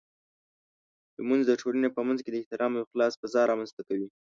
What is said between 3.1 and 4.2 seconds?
فضاء رامنځته کوي.